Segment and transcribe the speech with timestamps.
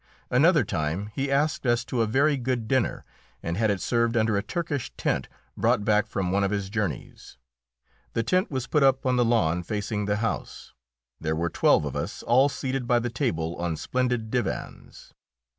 [0.31, 3.05] Another time he asked us to a very good dinner,
[3.43, 7.37] and had it served under a Turkish tent brought back from one of his journeys.
[8.13, 10.73] The tent was put up on the lawn facing the house.
[11.19, 15.13] There were twelve of us, all seated by the table on splendid divans.